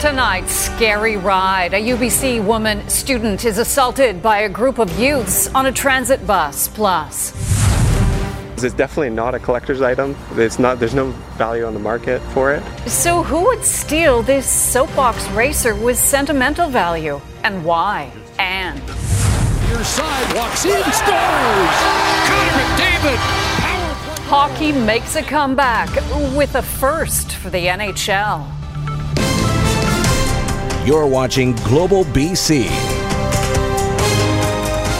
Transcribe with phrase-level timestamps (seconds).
[0.00, 1.74] Tonight's scary ride.
[1.74, 6.68] A UBC woman student is assaulted by a group of youths on a transit bus.
[6.68, 7.34] Plus,
[8.64, 10.16] it's definitely not a collector's item.
[10.36, 10.78] It's not.
[10.78, 12.62] There's no value on the market for it.
[12.88, 18.10] So, who would steal this soapbox racer with sentimental value, and why?
[18.38, 18.78] And
[19.68, 21.76] your side walks in, scores.
[22.24, 23.18] Connor McDavid.
[24.30, 25.90] Hockey makes a comeback
[26.34, 28.59] with a first for the NHL.
[30.86, 32.66] You're watching Global BC.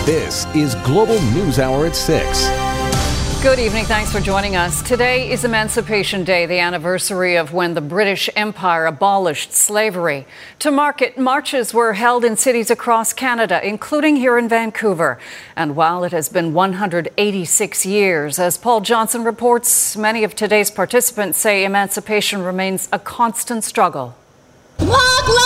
[0.04, 3.42] This is Global News Hour at 6.
[3.42, 3.86] Good evening.
[3.86, 4.82] Thanks for joining us.
[4.82, 10.26] Today is Emancipation Day, the anniversary of when the British Empire abolished slavery.
[10.58, 15.18] To mark it, marches were held in cities across Canada, including here in Vancouver.
[15.56, 21.38] And while it has been 186 years, as Paul Johnson reports, many of today's participants
[21.38, 24.14] say emancipation remains a constant struggle.
[24.76, 25.39] Black lives!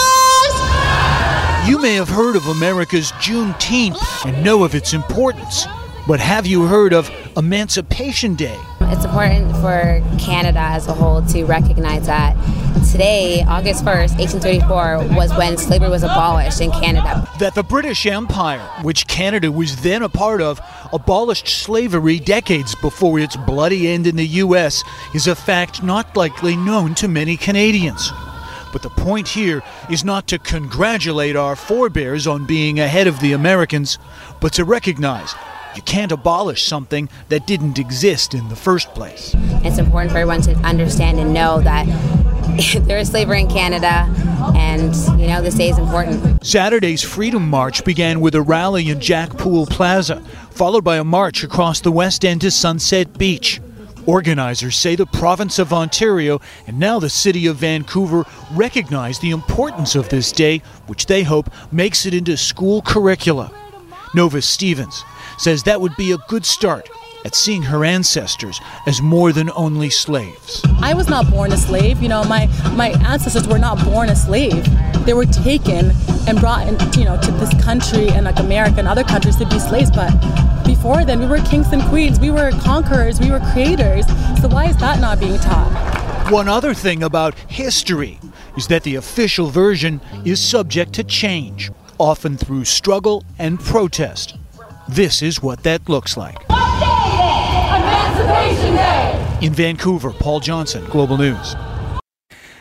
[1.66, 5.66] You may have heard of America's Juneteenth and know of its importance.
[6.06, 8.58] But have you heard of Emancipation Day?
[8.82, 12.36] It's important for Canada as a whole to recognize that
[12.92, 17.26] today, August 1st, 1834, was when slavery was abolished in Canada.
[17.38, 20.60] That the British Empire, which Canada was then a part of,
[20.92, 26.56] abolished slavery decades before its bloody end in the U.S., is a fact not likely
[26.56, 28.12] known to many Canadians.
[28.74, 33.32] But the point here is not to congratulate our forebears on being ahead of the
[33.32, 34.00] Americans,
[34.40, 35.32] but to recognize
[35.76, 39.32] you can't abolish something that didn't exist in the first place.
[39.62, 41.86] It's important for everyone to understand and know that
[42.88, 44.12] there is slavery in Canada,
[44.56, 46.44] and you know this day is important.
[46.44, 50.20] Saturday's Freedom March began with a rally in Jack Poole Plaza,
[50.50, 53.60] followed by a march across the West End to Sunset Beach.
[54.06, 59.94] Organizers say the province of Ontario and now the city of Vancouver recognize the importance
[59.94, 63.50] of this day, which they hope makes it into school curricula.
[64.14, 65.02] Nova Stevens
[65.38, 66.88] says that would be a good start
[67.24, 70.62] at seeing her ancestors as more than only slaves.
[70.80, 72.02] I was not born a slave.
[72.02, 74.66] You know, my, my ancestors were not born a slave.
[75.06, 75.92] They were taken
[76.26, 79.46] and brought in, you know, to this country and like America and other countries to
[79.46, 79.90] be slaves.
[79.90, 80.10] But
[80.64, 82.18] before then, we were kings and queens.
[82.18, 83.20] We were conquerors.
[83.20, 84.06] We were creators.
[84.40, 86.30] So why is that not being taught?
[86.30, 88.18] One other thing about history
[88.56, 94.36] is that the official version is subject to change, often through struggle and protest.
[94.88, 96.36] This is what that looks like.
[97.74, 99.38] Emancipation Day!
[99.42, 101.54] In Vancouver, Paul Johnson, Global News.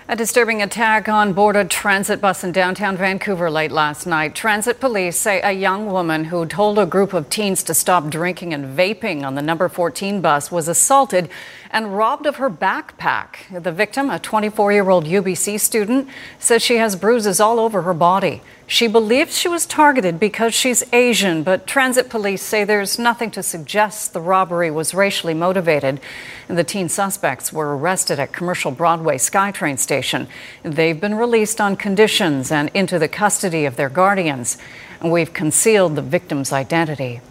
[0.05, 4.35] A disturbing attack on board a transit bus in downtown Vancouver late last night.
[4.35, 8.53] Transit police say a young woman who told a group of teens to stop drinking
[8.53, 11.29] and vaping on the number 14 bus was assaulted
[11.71, 13.63] and robbed of her backpack.
[13.63, 17.93] The victim, a 24 year old UBC student, says she has bruises all over her
[17.93, 18.41] body.
[18.73, 23.43] She believes she was targeted because she's Asian, but transit police say there's nothing to
[23.43, 25.99] suggest the robbery was racially motivated.
[26.47, 30.27] The teen suspects were arrested at Commercial Broadway SkyTrain station.
[30.63, 34.57] They've been released on conditions and into the custody of their guardians.
[35.03, 37.21] We've concealed the victim's identity.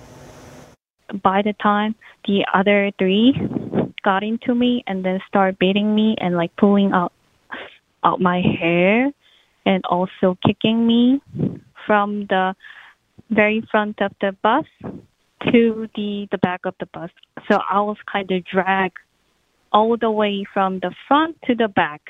[1.24, 3.32] By the time the other three
[4.04, 7.12] got into me and then started beating me and like pulling out
[8.04, 9.12] out my hair
[9.64, 11.20] and also kicking me
[11.86, 12.54] from the
[13.30, 14.66] very front of the bus
[15.50, 17.10] to the the back of the bus.
[17.48, 18.98] So I was kind of dragged
[19.72, 22.02] all the way from the front to the back.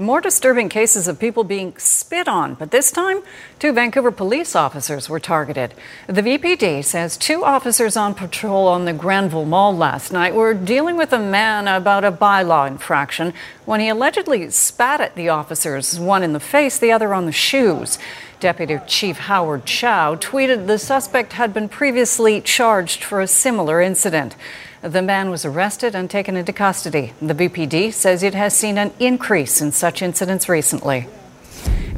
[0.00, 3.20] More disturbing cases of people being spit on, but this time,
[3.58, 5.74] two Vancouver police officers were targeted.
[6.06, 10.96] The VPD says two officers on patrol on the Granville Mall last night were dealing
[10.96, 13.34] with a man about a bylaw infraction
[13.64, 17.32] when he allegedly spat at the officers, one in the face, the other on the
[17.32, 17.98] shoes.
[18.40, 24.36] Deputy Chief Howard Chow tweeted the suspect had been previously charged for a similar incident.
[24.80, 27.14] The man was arrested and taken into custody.
[27.20, 31.08] The VPD says it has seen an increase in such incidents recently.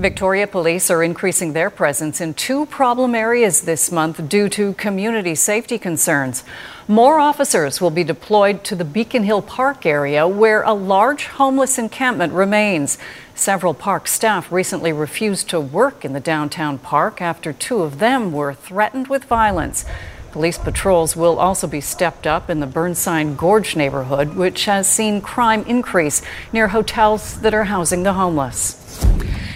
[0.00, 5.34] Victoria Police are increasing their presence in two problem areas this month due to community
[5.34, 6.42] safety concerns.
[6.88, 11.78] More officers will be deployed to the Beacon Hill Park area where a large homeless
[11.78, 12.96] encampment remains.
[13.40, 18.32] Several park staff recently refused to work in the downtown park after two of them
[18.32, 19.86] were threatened with violence.
[20.30, 25.22] Police patrols will also be stepped up in the Burnside Gorge neighborhood, which has seen
[25.22, 26.20] crime increase
[26.52, 28.76] near hotels that are housing the homeless.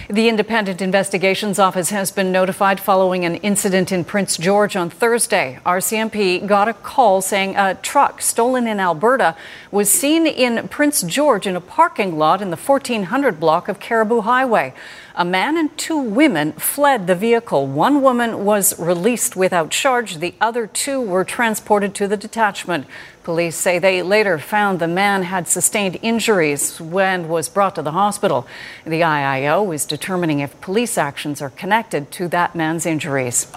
[0.07, 5.57] The Independent Investigations Office has been notified following an incident in Prince George on Thursday.
[5.65, 9.35] RCMP got a call saying a truck stolen in Alberta
[9.71, 14.21] was seen in Prince George in a parking lot in the 1400 block of Cariboo
[14.21, 14.75] Highway.
[15.17, 17.67] A man and two women fled the vehicle.
[17.67, 22.85] One woman was released without charge, the other two were transported to the detachment.
[23.23, 27.93] Police say they later found the man had sustained injuries when was brought to the
[27.93, 28.45] hospital.
[28.83, 33.47] The IIO is determining if police actions are connected to that man's injuries.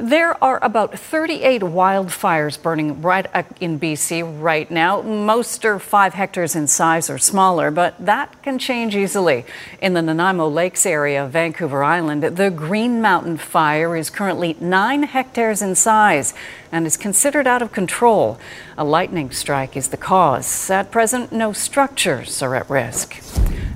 [0.00, 3.26] There are about 38 wildfires burning right
[3.58, 5.02] in BC right now.
[5.02, 9.44] Most are five hectares in size or smaller, but that can change easily.
[9.82, 15.02] In the Nanaimo Lakes area of Vancouver Island, the Green Mountain Fire is currently nine
[15.02, 16.32] hectares in size
[16.70, 18.38] and is considered out of control.
[18.76, 20.70] A lightning strike is the cause.
[20.70, 23.22] At present, no structures are at risk.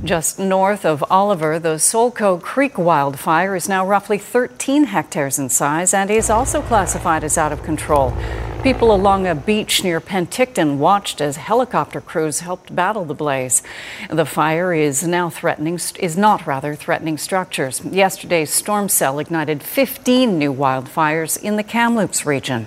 [0.05, 5.95] Just north of Oliver, the Solco Creek wildfire is now roughly 13 hectares in size
[5.95, 8.13] and is also classified as out of control.
[8.65, 13.63] People along a beach near Penticton watched as helicopter crews helped battle the blaze.
[14.11, 17.85] The fire is now threatening is not rather threatening structures.
[17.85, 22.67] Yesterday's storm cell ignited 15 new wildfires in the Kamloops region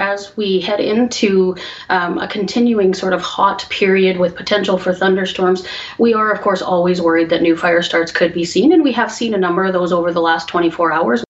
[0.00, 1.54] as we head into
[1.88, 5.66] um, a continuing sort of hot period with potential for thunderstorms,
[5.98, 8.92] we are, of course, always worried that new fire starts could be seen, and we
[8.92, 11.24] have seen a number of those over the last 24 hours.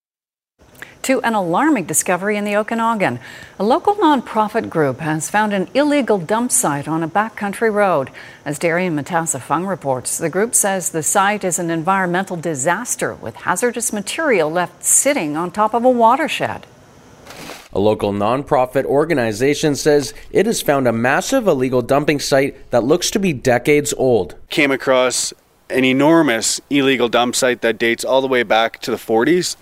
[1.05, 3.19] To an alarming discovery in the Okanagan.
[3.59, 8.11] A local nonprofit group has found an illegal dump site on a backcountry road.
[8.45, 13.93] As Darian Matasafung reports, the group says the site is an environmental disaster with hazardous
[13.93, 16.67] material left sitting on top of a watershed.
[17.73, 23.13] A local nonprofit organization says it has found a massive illegal dumping site that looks
[23.13, 24.35] to be decades old.
[24.49, 25.33] Came across
[25.69, 29.57] an enormous illegal dump site that dates all the way back to the 40s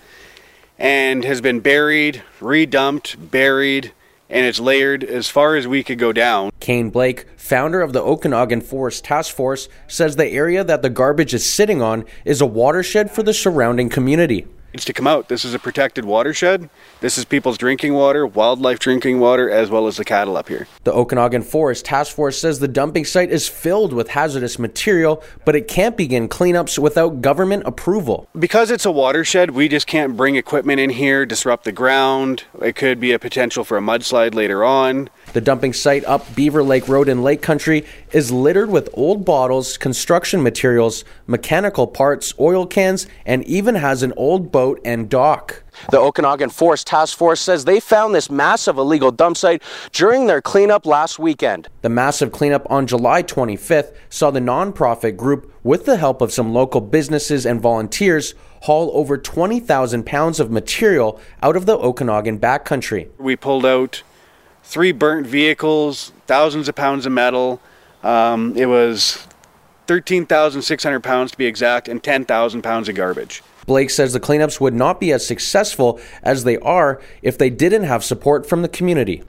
[0.79, 3.91] and has been buried, redumped, buried,
[4.27, 6.51] and it's layered as far as we could go down.
[6.59, 11.35] Kane Blake, founder of the Okanagan Forest Task Force, says the area that the garbage
[11.35, 15.29] is sitting on is a watershed for the surrounding community needs to come out.
[15.29, 16.69] This is a protected watershed.
[17.01, 20.67] This is people's drinking water, wildlife drinking water, as well as the cattle up here.
[20.83, 25.55] The Okanagan Forest Task Force says the dumping site is filled with hazardous material, but
[25.55, 28.27] it can't begin cleanups without government approval.
[28.37, 32.43] Because it's a watershed, we just can't bring equipment in here, disrupt the ground.
[32.61, 35.09] It could be a potential for a mudslide later on.
[35.33, 39.77] The dumping site up Beaver Lake Road in Lake Country is littered with old bottles,
[39.77, 45.61] construction materials, mechanical parts, oil cans, and even has an old boat and dock.
[45.91, 49.61] The Okanagan Forest Task Force says they found this massive illegal dump site
[49.91, 51.67] during their cleanup last weekend.
[51.83, 56.53] The massive cleanup on July 25th saw the nonprofit group, with the help of some
[56.53, 58.33] local businesses and volunteers,
[58.63, 63.09] haul over 20,000 pounds of material out of the Okanagan backcountry.
[63.17, 64.01] We pulled out
[64.69, 67.59] three burnt vehicles, thousands of pounds of metal.
[68.03, 69.27] Um, it was
[69.87, 73.41] 13,600 pounds to be exact, and 10,000 pounds of garbage.
[73.65, 77.85] Blake says the cleanups would not be as successful as they are if they didn't
[77.85, 79.23] have support from the community.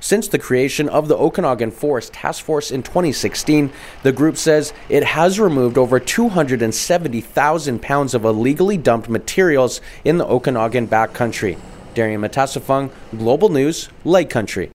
[0.00, 3.70] Since the creation of the Okanagan Forest Task Force in 2016,
[4.02, 10.26] the group says it has removed over 270,000 pounds of illegally dumped materials in the
[10.26, 11.58] Okanagan backcountry.
[11.96, 14.70] Darian Matasafung, Global News, Lake Country.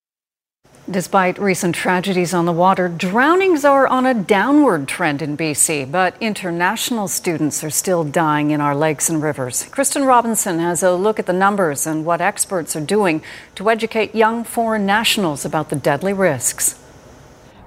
[0.89, 6.15] Despite recent tragedies on the water, drownings are on a downward trend in BC, but
[6.19, 9.65] international students are still dying in our lakes and rivers.
[9.71, 13.21] Kristen Robinson has a look at the numbers and what experts are doing
[13.55, 16.73] to educate young foreign nationals about the deadly risks.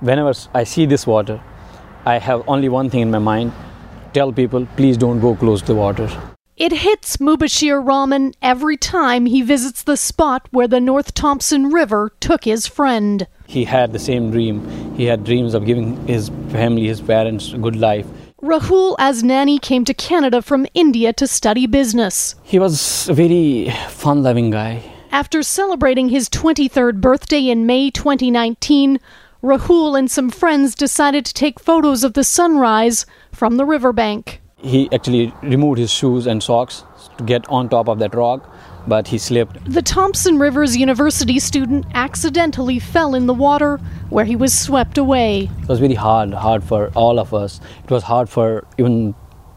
[0.00, 1.40] Whenever I see this water,
[2.04, 3.52] I have only one thing in my mind
[4.12, 6.33] tell people, please don't go close to the water.
[6.56, 12.12] It hits Mubashir Rahman every time he visits the spot where the North Thompson River
[12.20, 13.26] took his friend.
[13.48, 14.94] He had the same dream.
[14.94, 18.06] He had dreams of giving his family, his parents, a good life.
[18.40, 22.36] Rahul Asnani came to Canada from India to study business.
[22.44, 24.80] He was a very fun loving guy.
[25.10, 29.00] After celebrating his 23rd birthday in May 2019,
[29.42, 34.88] Rahul and some friends decided to take photos of the sunrise from the riverbank he
[34.92, 36.84] actually removed his shoes and socks
[37.18, 38.50] to get on top of that rock
[38.86, 39.58] but he slipped.
[39.64, 43.78] The Thompson Rivers University student accidentally fell in the water
[44.10, 45.50] where he was swept away.
[45.62, 47.60] It was really hard, hard for all of us.
[47.82, 49.14] It was hard for even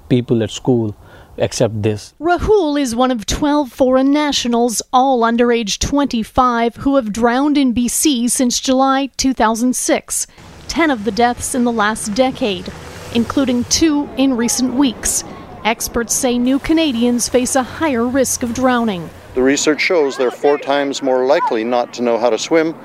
[0.10, 0.96] people at school
[1.38, 2.14] accept this.
[2.20, 7.74] Rahul is one of 12 foreign nationals, all under age 25, who have drowned in
[7.74, 10.28] BC since July 2006.
[10.68, 12.72] 10 of the deaths in the last decade,
[13.16, 15.24] including two in recent weeks.
[15.64, 19.10] Experts say new Canadians face a higher risk of drowning.
[19.34, 22.76] The research shows they're four times more likely not to know how to swim.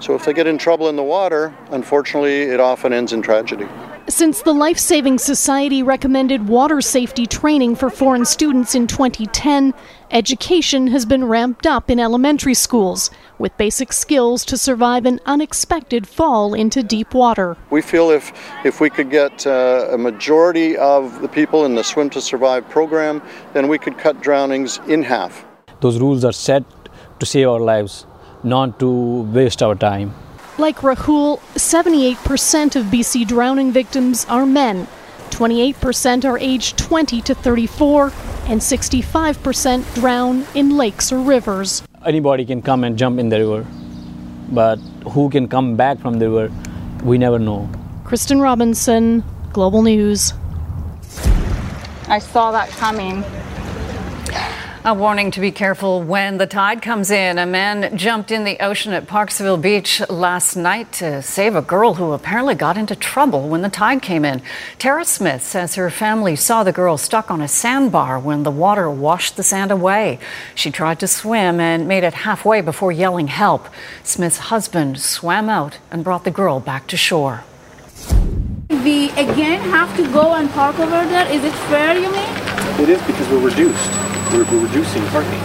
[0.00, 3.66] So if they get in trouble in the water, unfortunately, it often ends in tragedy.
[4.08, 9.74] Since the Life Saving Society recommended water safety training for foreign students in 2010,
[10.10, 16.08] education has been ramped up in elementary schools with basic skills to survive an unexpected
[16.08, 17.56] fall into deep water.
[17.68, 18.32] We feel if,
[18.64, 22.68] if we could get uh, a majority of the people in the Swim to Survive
[22.68, 25.44] program, then we could cut drownings in half.
[25.80, 26.64] Those rules are set
[27.20, 28.06] to save our lives,
[28.42, 30.14] not to waste our time.
[30.60, 34.86] Like Rahul, 78% of BC drowning victims are men,
[35.30, 38.12] 28% are aged 20 to 34,
[38.44, 41.82] and 65% drown in lakes or rivers.
[42.04, 43.66] Anybody can come and jump in the river,
[44.52, 44.76] but
[45.08, 46.52] who can come back from the river,
[47.04, 47.66] we never know.
[48.04, 49.24] Kristen Robinson,
[49.54, 50.34] Global News.
[52.06, 53.24] I saw that coming.
[54.82, 57.36] A warning to be careful when the tide comes in.
[57.36, 61.94] A man jumped in the ocean at Parksville Beach last night to save a girl
[61.94, 64.40] who apparently got into trouble when the tide came in.
[64.78, 68.90] Tara Smith says her family saw the girl stuck on a sandbar when the water
[68.90, 70.18] washed the sand away.
[70.54, 73.68] She tried to swim and made it halfway before yelling help.
[74.02, 77.44] Smith's husband swam out and brought the girl back to shore.
[78.70, 81.28] We again have to go and park over there.
[81.28, 82.80] Is it fair, you mean?
[82.80, 83.90] It is because we're reduced.
[84.32, 85.40] We're, we're reducing parking.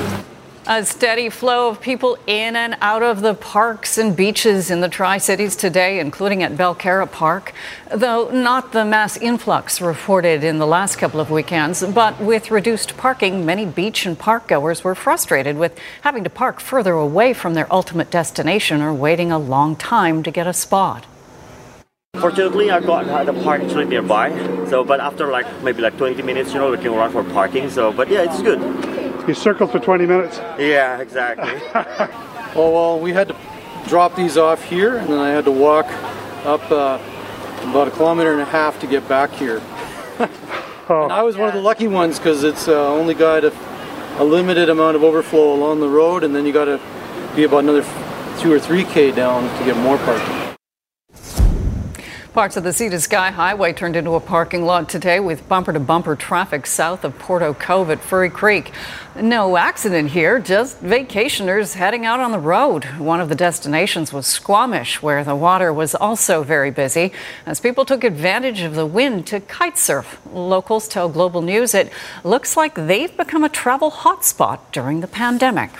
[0.67, 4.89] A steady flow of people in and out of the parks and beaches in the
[4.89, 7.51] Tri Cities today, including at Belcarra Park,
[7.89, 11.83] though not the mass influx reported in the last couple of weekends.
[11.83, 16.59] But with reduced parking, many beach and park goers were frustrated with having to park
[16.59, 21.07] further away from their ultimate destination or waiting a long time to get a spot.
[22.19, 24.31] Fortunately, I got the park actually nearby.
[24.69, 27.69] So, but after like maybe like 20 minutes, you know, we can run for parking.
[27.69, 28.59] So, but yeah, it's good.
[29.27, 30.37] You circled for 20 minutes.
[30.59, 31.51] Yeah, exactly.
[32.55, 33.35] oh well, we had to
[33.87, 35.87] drop these off here, and then I had to walk
[36.45, 36.99] up uh,
[37.69, 39.61] about a kilometer and a half to get back here.
[40.89, 41.03] oh.
[41.03, 43.53] And I was one of the lucky ones because it's uh, only got a,
[44.19, 46.79] a limited amount of overflow along the road, and then you got to
[47.35, 47.83] be about another
[48.39, 50.34] two or three k down to get more parking.
[52.35, 55.71] Parts of the Sea to Sky Highway turned into a parking lot today with bumper
[55.71, 58.73] to bumper traffic south of Porteau Cove at Furry Creek.
[59.15, 62.83] No accident here, just vacationers heading out on the road.
[62.99, 67.13] One of the destinations was Squamish, where the water was also very busy
[67.45, 70.19] as people took advantage of the wind to kite surf.
[70.33, 71.89] Locals tell Global News it
[72.25, 75.71] looks like they've become a travel hotspot during the pandemic.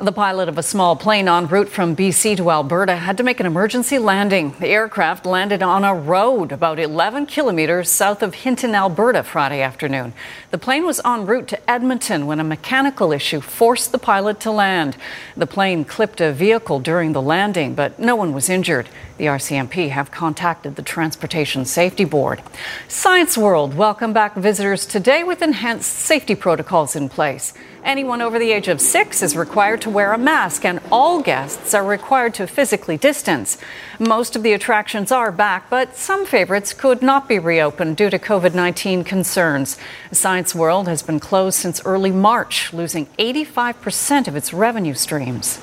[0.00, 3.40] The pilot of a small plane en route from BC to Alberta had to make
[3.40, 4.54] an emergency landing.
[4.60, 10.12] The aircraft landed on a road about 11 kilometers south of Hinton, Alberta, Friday afternoon.
[10.52, 14.52] The plane was en route to Edmonton when a mechanical issue forced the pilot to
[14.52, 14.96] land.
[15.36, 18.88] The plane clipped a vehicle during the landing, but no one was injured.
[19.16, 22.40] The RCMP have contacted the Transportation Safety Board.
[22.86, 27.52] Science World welcome back visitors today with enhanced safety protocols in place.
[27.82, 31.74] Anyone over the age of six is required to wear a mask, and all guests
[31.74, 33.58] are required to physically distance.
[33.98, 38.18] Most of the attractions are back, but some favorites could not be reopened due to
[38.18, 39.76] COVID 19 concerns.
[40.12, 45.60] Science World has been closed since early March, losing 85% of its revenue streams.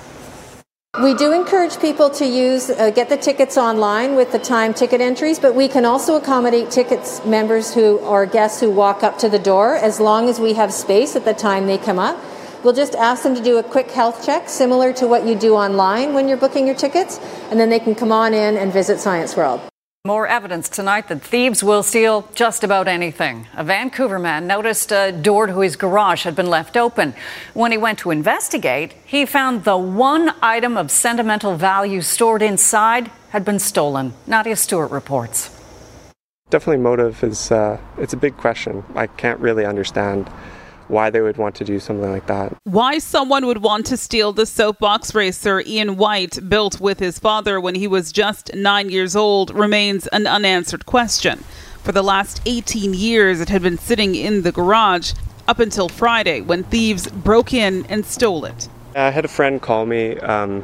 [1.01, 5.01] We do encourage people to use uh, get the tickets online with the time ticket
[5.01, 9.27] entries, but we can also accommodate tickets members who are guests who walk up to
[9.27, 12.17] the door as long as we have space at the time they come up.
[12.65, 15.53] We'll just ask them to do a quick health check, similar to what you do
[15.53, 17.19] online when you're booking your tickets,
[17.51, 19.61] and then they can come on in and visit Science World.
[20.03, 23.45] More evidence tonight that thieves will steal just about anything.
[23.53, 27.13] A Vancouver man noticed a door to his garage had been left open.
[27.53, 33.11] When he went to investigate, he found the one item of sentimental value stored inside
[33.29, 34.15] had been stolen.
[34.25, 35.51] Nadia Stewart reports.
[36.49, 38.83] Definitely, motive is uh, it's a big question.
[38.95, 40.31] I can't really understand
[40.87, 42.55] why they would want to do something like that.
[42.63, 47.59] Why someone would want to steal the soapbox racer Ian White built with his father
[47.59, 51.43] when he was just nine years old remains an unanswered question.
[51.83, 55.13] For the last 18 years, it had been sitting in the garage.
[55.47, 58.67] up until Friday when thieves broke in and stole it.
[58.95, 60.63] I had a friend call me um,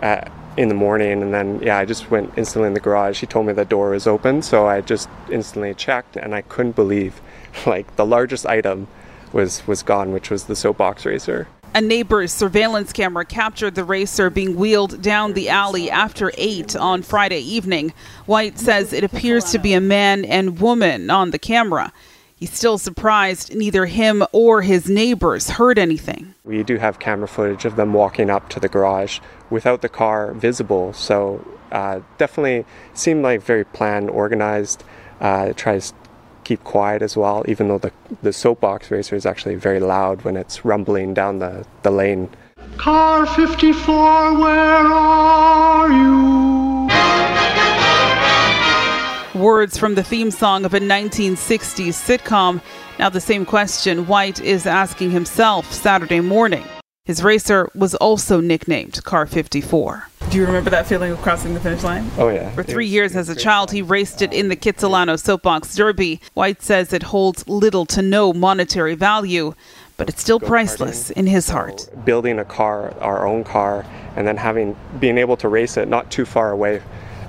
[0.00, 3.20] at, in the morning, and then yeah, I just went instantly in the garage.
[3.20, 6.76] He told me the door was open, so I just instantly checked, and I couldn't
[6.76, 7.20] believe,
[7.66, 8.88] like the largest item
[9.32, 11.48] was was gone, which was the soapbox racer.
[11.74, 17.00] A neighbor's surveillance camera captured the racer being wheeled down the alley after 8 on
[17.00, 17.94] Friday evening.
[18.26, 21.90] White says it appears to be a man and woman on the camera.
[22.36, 26.34] He's still surprised neither him or his neighbors heard anything.
[26.44, 30.34] We do have camera footage of them walking up to the garage without the car
[30.34, 34.84] visible, so uh, definitely seemed like very planned, organized.
[35.20, 35.94] Uh, tries
[36.52, 37.90] keep quiet as well, even though the,
[38.20, 42.28] the soapbox racer is actually very loud when it's rumbling down the, the lane.
[42.76, 46.90] Car 54, where are you?
[49.40, 52.60] Words from the theme song of a 1960s sitcom.
[52.98, 56.66] Now, the same question White is asking himself Saturday morning.
[57.04, 60.06] His racer was also nicknamed Car 54.
[60.30, 62.08] Do you remember that feeling of crossing the finish line?
[62.16, 62.48] Oh, yeah.
[62.52, 66.20] For three years as a child, he raced it in the Kitsilano Soapbox Derby.
[66.34, 69.52] White says it holds little to no monetary value,
[69.96, 71.88] but it's still priceless in his heart.
[72.04, 76.08] Building a car, our own car, and then having being able to race it not
[76.12, 76.80] too far away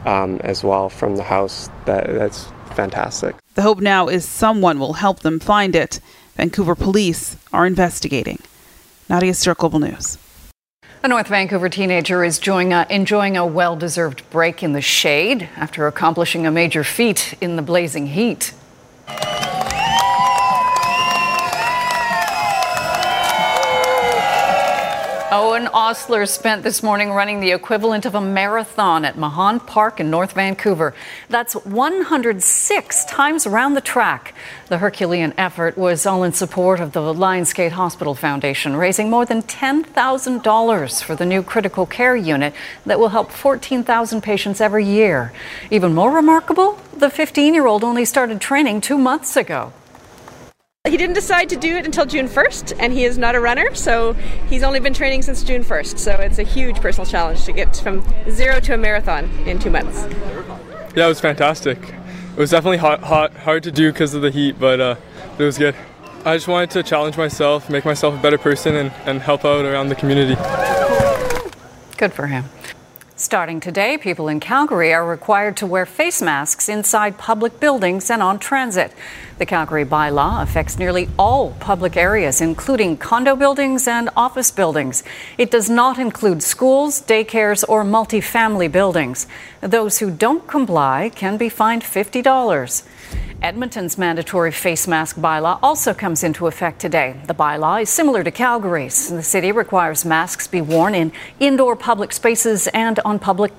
[0.06, 3.36] um, as well from the house, that, that's fantastic.
[3.56, 6.00] The hope now is someone will help them find it.
[6.36, 8.38] Vancouver police are investigating.
[9.10, 10.18] Nadia Stewart, Global News.
[11.04, 15.50] A North Vancouver teenager is enjoying a, enjoying a well deserved break in the shade
[15.58, 18.54] after accomplishing a major feat in the blazing heat.
[25.36, 30.12] Owen Osler spent this morning running the equivalent of a marathon at Mahon Park in
[30.12, 30.94] North Vancouver.
[31.28, 34.36] That's 106 times around the track.
[34.68, 39.26] The Herculean effort was all in support of the Lions Gate Hospital Foundation, raising more
[39.26, 42.54] than $10,000 for the new critical care unit
[42.86, 45.34] that will help 14,000 patients every year.
[45.72, 49.74] Even more remarkable, the 15 year old only started training two months ago.
[50.90, 53.74] He didn't decide to do it until June 1st, and he is not a runner,
[53.74, 54.12] so
[54.50, 55.98] he's only been training since June 1st.
[55.98, 59.70] So it's a huge personal challenge to get from zero to a marathon in two
[59.70, 60.04] months.
[60.94, 61.78] Yeah, it was fantastic.
[61.78, 64.96] It was definitely hot, hot hard to do because of the heat, but, uh,
[65.40, 65.74] it was good.
[66.26, 69.64] I just wanted to challenge myself, make myself a better person, and, and help out
[69.64, 70.36] around the community.
[71.96, 72.44] Good for him.
[73.16, 78.22] Starting today, people in Calgary are required to wear face masks inside public buildings and
[78.24, 78.92] on transit.
[79.40, 85.04] The Calgary bylaw affects nearly all public areas, including condo buildings and office buildings.
[85.38, 89.26] It does not include schools, daycares, or multifamily buildings.
[89.62, 92.84] Those who don't comply can be fined $50.
[93.42, 97.16] Edmonton's mandatory face mask bylaw also comes into effect today.
[97.26, 99.10] The bylaw is similar to Calgary's.
[99.10, 103.52] The city requires masks be worn in indoor public spaces and on public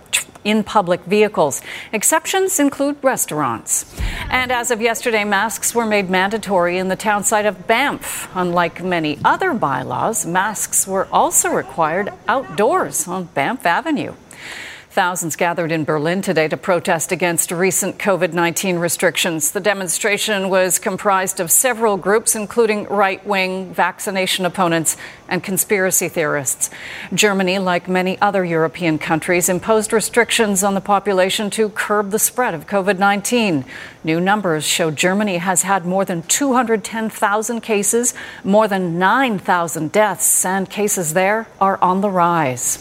[0.45, 1.63] in public vehicles.
[1.93, 3.87] Exceptions include restaurants.
[4.31, 8.29] And as of yesterday, masks were made mandatory in the town site of Banff.
[8.35, 14.15] Unlike many other bylaws, masks were also required outdoors on Banff Avenue.
[14.95, 19.51] Thousands gathered in Berlin today to protest against recent COVID 19 restrictions.
[19.51, 24.97] The demonstration was comprised of several groups, including right wing vaccination opponents
[25.29, 26.71] and conspiracy theorists.
[27.13, 32.55] Germany, like many other European countries, imposed restrictions on the population to curb the spread
[32.55, 33.65] of COVID 19.
[34.05, 40.71] New numbers show Germany has had more than 210,000 cases, more than 9,000 deaths, and
[40.71, 42.79] cases there are on the rise.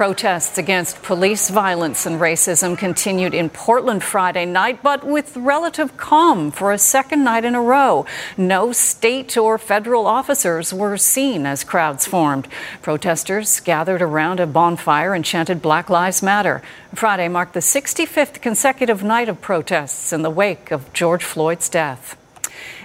[0.00, 6.50] Protests against police violence and racism continued in Portland Friday night, but with relative calm
[6.50, 8.06] for a second night in a row.
[8.34, 12.48] No state or federal officers were seen as crowds formed.
[12.80, 16.62] Protesters gathered around a bonfire and chanted Black Lives Matter.
[16.94, 22.16] Friday marked the 65th consecutive night of protests in the wake of George Floyd's death.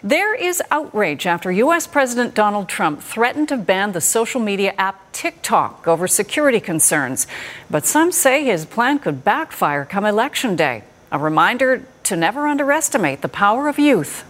[0.03, 1.87] There is outrage after U.S.
[1.87, 7.27] President Donald Trump threatened to ban the social media app TikTok over security concerns.
[7.69, 10.83] But some say his plan could backfire come Election Day.
[11.11, 14.23] A reminder to never underestimate the power of youth.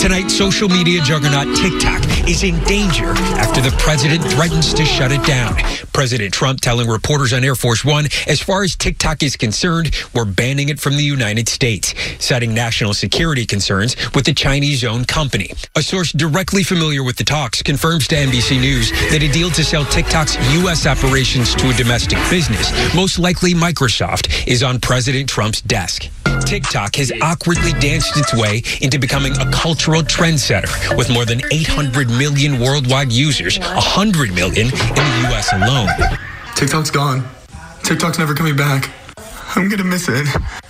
[0.00, 5.22] Tonight, social media juggernaut TikTok is in danger after the president threatens to shut it
[5.26, 5.54] down.
[5.92, 10.24] President Trump telling reporters on Air Force One, as far as TikTok is concerned, we're
[10.24, 11.92] banning it from the United States.
[12.18, 15.50] citing national security concerns with the Chinese owned company.
[15.76, 19.62] A source directly familiar with the talks confirms to NBC News that a deal to
[19.62, 20.86] sell TikTok's U.S.
[20.86, 26.08] operations to a domestic business, most likely Microsoft, is on President Trump's desk.
[26.46, 32.08] TikTok has awkwardly danced its way into becoming a cultural trendsetter with more than 800
[32.08, 35.52] million worldwide users, 100 million in the U.S.
[35.52, 35.88] alone.
[36.54, 37.24] TikTok's gone.
[37.82, 38.90] TikTok's never coming back.
[39.56, 40.26] I'm gonna miss it.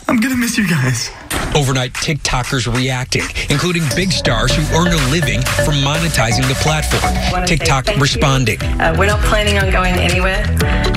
[0.09, 1.11] I'm gonna miss you guys.
[1.55, 7.47] Overnight, TikTokers reacting, including big stars who earn a living from monetizing the platform.
[7.47, 8.63] TikTok responding.
[8.63, 10.45] Uh, we're not planning on going anywhere.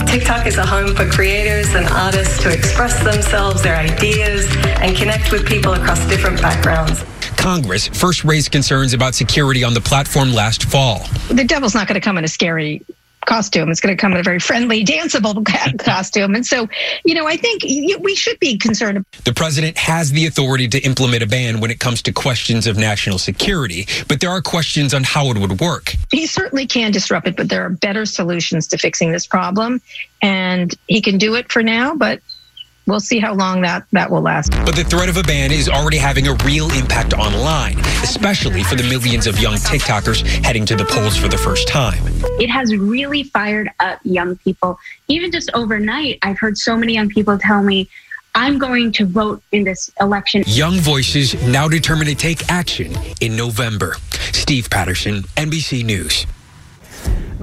[0.08, 4.48] TikTok is a home for creators and artists to express themselves, their ideas,
[4.80, 7.04] and connect with people across different backgrounds.
[7.44, 11.00] Congress first raised concerns about security on the platform last fall.
[11.28, 12.86] The devil's not going to come in a scary
[13.26, 13.70] costume.
[13.70, 15.46] It's going to come in a very friendly, danceable
[15.84, 16.36] costume.
[16.36, 16.70] And so,
[17.04, 17.64] you know, I think
[18.00, 19.06] we should be concerned.
[19.26, 22.78] The president has the authority to implement a ban when it comes to questions of
[22.78, 25.96] national security, but there are questions on how it would work.
[26.14, 29.82] He certainly can disrupt it, but there are better solutions to fixing this problem.
[30.22, 32.22] And he can do it for now, but
[32.86, 34.52] we'll see how long that, that will last.
[34.66, 38.76] But the threat of a ban is already having a real impact online, especially for
[38.76, 42.02] the millions of young TikTokers heading to the polls for the first time.
[42.40, 44.78] It has really fired up young people.
[45.08, 47.90] Even just overnight, I've heard so many young people tell me,
[48.36, 50.44] I'm going to vote in this election.
[50.48, 52.92] Young voices now determined to take action
[53.22, 53.96] in November.
[54.32, 56.26] Steve Patterson, NBC News.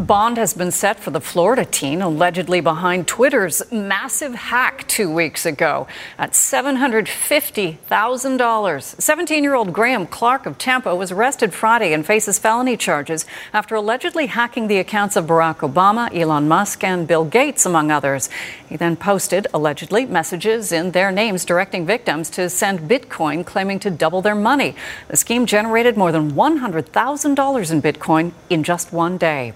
[0.00, 5.44] Bond has been set for the Florida teen allegedly behind Twitter's massive hack two weeks
[5.44, 5.86] ago
[6.16, 9.02] at $750,000.
[9.02, 13.74] 17 year old Graham Clark of Tampa was arrested Friday and faces felony charges after
[13.74, 18.30] allegedly hacking the accounts of Barack Obama, Elon Musk, and Bill Gates, among others.
[18.70, 23.90] He then posted, allegedly, messages in their names directing victims to send Bitcoin, claiming to
[23.90, 24.74] double their money.
[25.08, 29.52] The scheme generated more than $100,000 in Bitcoin in just one day.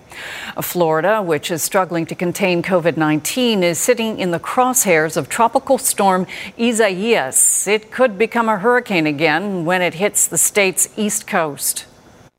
[0.60, 5.78] Florida, which is struggling to contain COVID 19, is sitting in the crosshairs of tropical
[5.78, 6.26] storm
[6.58, 7.66] Isaias.
[7.66, 11.86] It could become a hurricane again when it hits the state's east coast.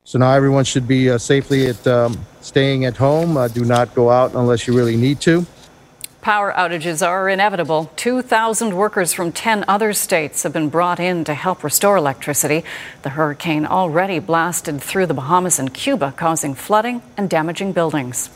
[0.03, 3.38] So now everyone should be uh, safely at um, staying at home.
[3.38, 5.45] Uh, do not go out unless you really need to.
[6.25, 7.91] Power outages are inevitable.
[7.97, 12.63] 2,000 workers from 10 other states have been brought in to help restore electricity.
[13.03, 18.31] The hurricane already blasted through the Bahamas and Cuba, causing flooding and damaging buildings.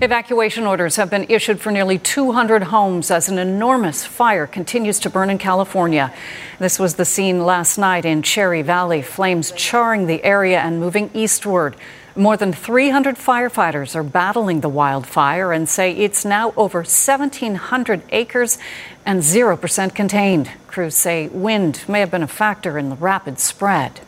[0.00, 5.10] Evacuation orders have been issued for nearly 200 homes as an enormous fire continues to
[5.10, 6.14] burn in California.
[6.58, 11.10] This was the scene last night in Cherry Valley, flames charring the area and moving
[11.12, 11.76] eastward.
[12.18, 18.58] More than 300 firefighters are battling the wildfire and say it's now over 1,700 acres
[19.06, 20.50] and 0% contained.
[20.66, 24.00] Crews say wind may have been a factor in the rapid spread.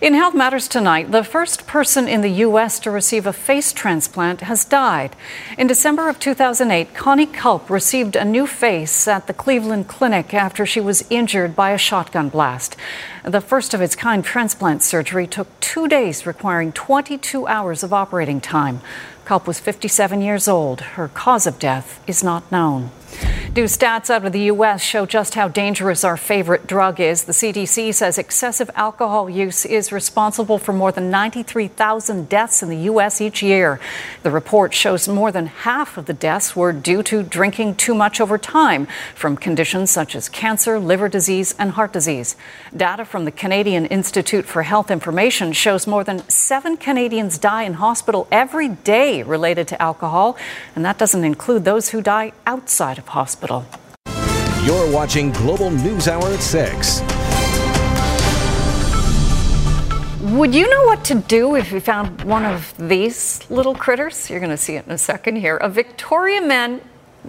[0.00, 2.78] In Health Matters tonight, the first person in the U.S.
[2.80, 5.14] to receive a face transplant has died.
[5.56, 10.66] In December of 2008, Connie Culp received a new face at the Cleveland Clinic after
[10.66, 12.76] she was injured by a shotgun blast.
[13.24, 18.40] The first of its kind transplant surgery took two days, requiring 22 hours of operating
[18.40, 18.80] time.
[19.24, 20.80] Culp was 57 years old.
[20.80, 22.90] Her cause of death is not known.
[23.56, 24.82] New stats out of the U.S.
[24.82, 27.22] show just how dangerous our favorite drug is.
[27.22, 32.78] The CDC says excessive alcohol use is responsible for more than 93,000 deaths in the
[32.78, 33.20] U.S.
[33.20, 33.78] each year.
[34.24, 38.20] The report shows more than half of the deaths were due to drinking too much
[38.20, 42.34] over time from conditions such as cancer, liver disease, and heart disease.
[42.76, 47.74] Data from the Canadian Institute for Health Information shows more than seven Canadians die in
[47.74, 50.36] hospital every day related to alcohol,
[50.74, 53.43] and that doesn't include those who die outside of hospital.
[54.64, 57.02] You're watching Global News Hour at 6.
[60.32, 64.30] Would you know what to do if you found one of these little critters?
[64.30, 65.58] You're going to see it in a second here.
[65.58, 66.80] A Victoria man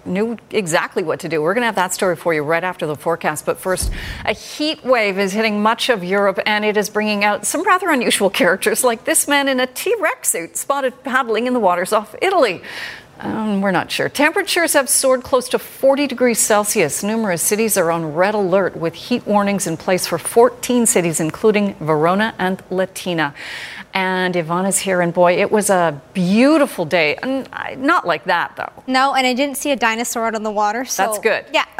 [0.06, 1.42] knew exactly what to do.
[1.42, 3.46] We're going to have that story for you right after the forecast.
[3.46, 3.92] But first,
[4.24, 7.90] a heat wave is hitting much of Europe and it is bringing out some rather
[7.90, 11.94] unusual characters like this man in a T Rex suit spotted paddling in the waters
[11.94, 12.62] off Italy.
[13.20, 14.10] Um, we're not sure.
[14.10, 17.04] Temperatures have soared close to 40 degrees Celsius.
[17.04, 21.76] Numerous cities are on red alert with heat warnings in place for 14 cities, including
[21.76, 23.34] Verona and Latina.
[23.94, 27.18] And Yvonne's here, and boy, it was a beautiful day.
[27.78, 28.84] Not like that, though.
[28.88, 30.84] No, and I didn't see a dinosaur out on the water.
[30.84, 31.46] So That's good.
[31.54, 31.66] Yeah.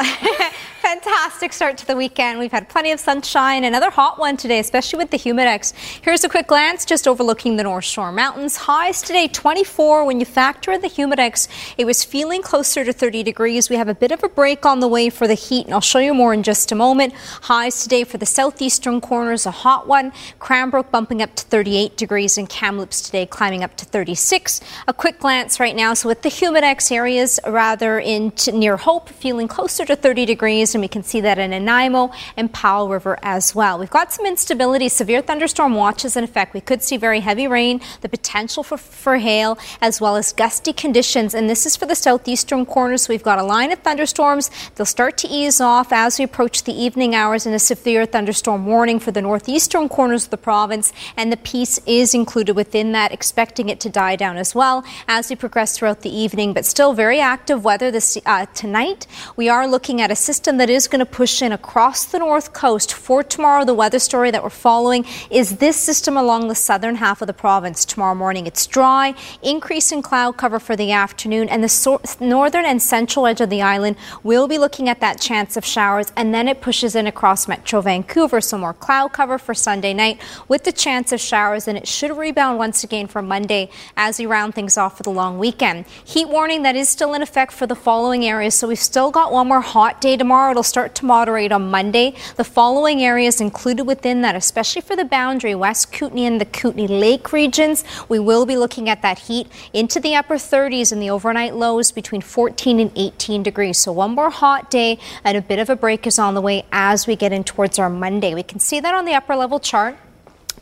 [0.86, 2.38] fantastic start to the weekend.
[2.38, 5.74] We've had plenty of sunshine, another hot one today, especially with the humidex.
[6.00, 8.54] Here's a quick glance just overlooking the North Shore Mountains.
[8.54, 10.04] Highs today 24.
[10.04, 13.68] When you factor in the humidex, it was feeling closer to 30 degrees.
[13.68, 15.80] We have a bit of a break on the way for the heat, and I'll
[15.80, 17.14] show you more in just a moment.
[17.14, 20.12] Highs today for the southeastern corners, a hot one.
[20.38, 24.60] Cranbrook bumping up to 38 degrees, and Kamloops today climbing up to 36.
[24.86, 25.94] A quick glance right now.
[25.94, 30.82] So with the humidex areas, rather in near Hope, feeling closer to 30 degrees, and
[30.82, 33.78] we can see that in Nanaimo and Powell River as well.
[33.78, 36.52] We've got some instability, severe thunderstorm watches in effect.
[36.52, 40.74] We could see very heavy rain, the potential for, for hail, as well as gusty
[40.74, 41.34] conditions.
[41.34, 43.02] And this is for the southeastern corners.
[43.02, 44.50] So we've got a line of thunderstorms.
[44.74, 48.66] They'll start to ease off as we approach the evening hours, and a severe thunderstorm
[48.66, 50.92] warning for the northeastern corners of the province.
[51.16, 55.30] And the Peace is included within that, expecting it to die down as well as
[55.30, 56.52] we progress throughout the evening.
[56.52, 59.06] But still very active weather this uh, tonight.
[59.36, 62.52] We are looking at a system that is going to push in across the north
[62.52, 63.64] coast for tomorrow.
[63.64, 67.32] The weather story that we're following is this system along the southern half of the
[67.32, 68.46] province tomorrow morning.
[68.46, 73.26] It's dry, increase in cloud cover for the afternoon, and the so- northern and central
[73.26, 76.60] edge of the island will be looking at that chance of showers, and then it
[76.60, 78.40] pushes in across Metro Vancouver.
[78.40, 82.16] So more cloud cover for Sunday night with the chance of showers, and it should
[82.16, 85.86] rebound once again for Monday as we round things off for the long weekend.
[86.04, 88.54] Heat warning that is still in effect for the following areas.
[88.54, 90.54] So we've still got one more hot day tomorrow.
[90.56, 92.14] It'll start to moderate on Monday.
[92.36, 96.86] The following areas included within that, especially for the boundary, West Kootenay and the Kootenay
[96.86, 101.10] Lake regions, we will be looking at that heat into the upper 30s and the
[101.10, 103.76] overnight lows between 14 and 18 degrees.
[103.76, 106.64] So one more hot day and a bit of a break is on the way
[106.72, 108.32] as we get in towards our Monday.
[108.32, 109.98] We can see that on the upper level chart.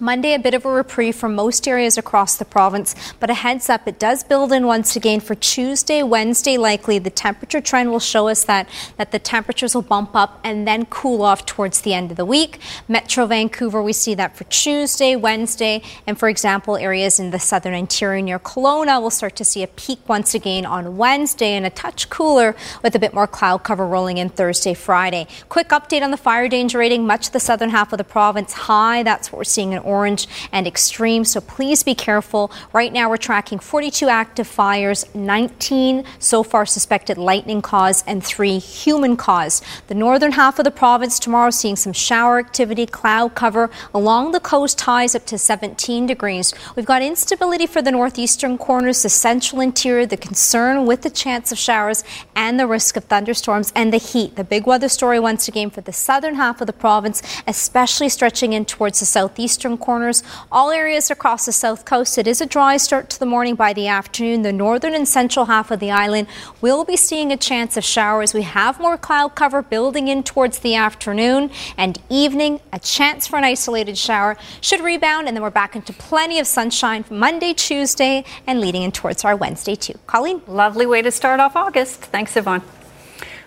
[0.00, 3.70] Monday, a bit of a reprieve for most areas across the province, but a heads
[3.70, 6.98] up, it does build in once again for Tuesday, Wednesday likely.
[6.98, 10.86] The temperature trend will show us that, that the temperatures will bump up and then
[10.86, 12.58] cool off towards the end of the week.
[12.88, 17.74] Metro Vancouver, we see that for Tuesday, Wednesday, and for example, areas in the southern
[17.74, 21.70] interior near Kelowna will start to see a peak once again on Wednesday and a
[21.70, 25.28] touch cooler with a bit more cloud cover rolling in Thursday, Friday.
[25.48, 28.52] Quick update on the fire danger rating, much of the southern half of the province
[28.52, 29.04] high.
[29.04, 31.24] That's what we're seeing in orange and extreme.
[31.24, 32.50] So please be careful.
[32.72, 38.58] Right now, we're tracking 42 active fires, 19 so far suspected lightning cause, and three
[38.58, 39.62] human cause.
[39.86, 44.40] The northern half of the province tomorrow seeing some shower activity, cloud cover along the
[44.40, 46.54] coast, highs up to 17 degrees.
[46.76, 51.52] We've got instability for the northeastern corners, the central interior, the concern with the chance
[51.52, 54.36] of showers and the risk of thunderstorms and the heat.
[54.36, 58.52] The big weather story once again for the southern half of the province, especially stretching
[58.52, 60.22] in towards the southeastern corners.
[60.50, 63.72] All areas across the south coast, it is a dry start to the morning by
[63.72, 64.42] the afternoon.
[64.42, 66.28] The northern and central half of the island
[66.60, 68.34] will be seeing a chance of showers.
[68.34, 72.60] We have more cloud cover building in towards the afternoon and evening.
[72.72, 76.46] A chance for an isolated shower should rebound, and then we're back into plenty of
[76.46, 79.98] sunshine Monday, Tuesday, and leading in towards our Wednesday too.
[80.06, 80.42] Colleen?
[80.46, 82.00] Lovely way to start off August.
[82.00, 82.62] Thanks, Yvonne.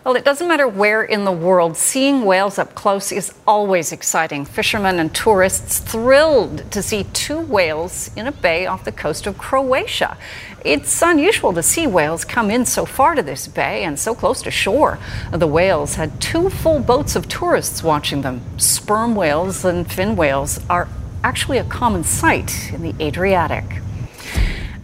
[0.07, 4.45] Well, it doesn't matter where in the world, seeing whales up close is always exciting.
[4.45, 9.37] Fishermen and tourists thrilled to see two whales in a bay off the coast of
[9.37, 10.17] Croatia.
[10.63, 14.41] It's unusual to see whales come in so far to this bay and so close
[14.43, 14.97] to shore.
[15.33, 18.39] The whales had two full boats of tourists watching them.
[18.57, 20.87] Sperm whales and fin whales are
[21.21, 23.81] actually a common sight in the Adriatic.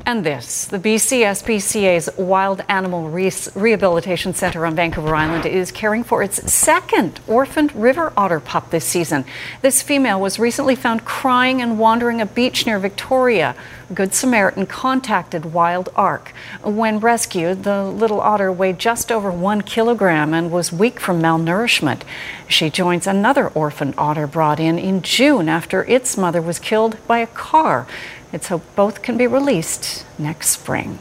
[0.05, 6.21] And this the BCSPCA's Wild Animal Re- Rehabilitation Center on Vancouver Island is caring for
[6.21, 9.23] its second orphaned river otter pup this season.
[9.61, 13.55] This female was recently found crying and wandering a beach near Victoria.
[13.93, 16.33] Good Samaritan contacted Wild ARC.
[16.63, 22.01] When rescued, the little otter weighed just over one kilogram and was weak from malnourishment.
[22.49, 27.19] She joins another orphaned otter brought in in June after its mother was killed by
[27.19, 27.87] a car.
[28.33, 30.97] It's hoped both can be released next spring.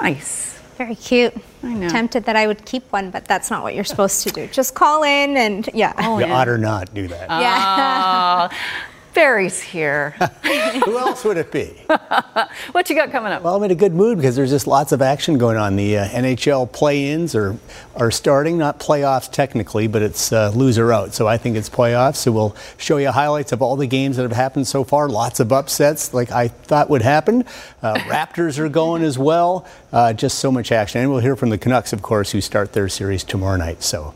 [0.00, 0.58] Nice.
[0.76, 1.34] Very cute.
[1.62, 1.88] I know.
[1.88, 4.48] Tempted that I would keep one, but that's not what you're supposed to do.
[4.48, 5.92] Just call in and yeah.
[5.98, 7.30] Oh, you ought or not do that.
[7.30, 8.48] Yeah.
[9.14, 10.10] Barry's here.
[10.84, 11.66] Who else would it be?
[12.72, 13.42] what you got coming up?
[13.42, 15.76] Well, I'm in a good mood because there's just lots of action going on.
[15.76, 17.56] The uh, NHL play-ins are
[17.96, 21.14] are starting, not playoffs technically, but it's uh, loser out.
[21.14, 22.16] So I think it's playoffs.
[22.16, 25.08] So we'll show you highlights of all the games that have happened so far.
[25.08, 27.44] Lots of upsets, like I thought would happen.
[27.82, 29.66] Uh, Raptors are going as well.
[29.92, 32.72] Uh, just so much action, and we'll hear from the Canucks, of course, who start
[32.72, 33.82] their series tomorrow night.
[33.82, 34.14] So.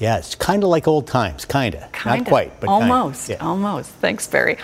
[0.00, 1.82] Yeah, it's kind of like old times, kind of.
[2.04, 3.28] Not quite, but almost.
[3.28, 3.36] Yeah.
[3.36, 3.90] Almost.
[3.90, 4.56] Thanks, Barry.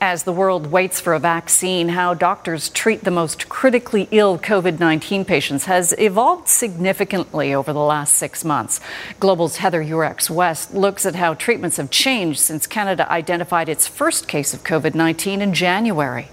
[0.00, 4.80] As the world waits for a vaccine, how doctors treat the most critically ill COVID
[4.80, 8.80] 19 patients has evolved significantly over the last six months.
[9.20, 14.26] Global's Heather Yourex West looks at how treatments have changed since Canada identified its first
[14.26, 16.28] case of COVID 19 in January.